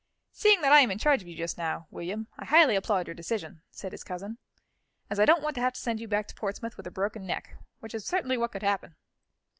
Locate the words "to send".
5.73-5.99